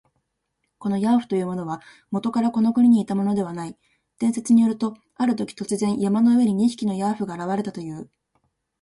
[0.79, 3.77] このヤーフというものは、もとからこの国にいたものではない。
[4.17, 8.09] 伝説によると、あるとき、突然、山の上に二匹のヤーフが現れたという。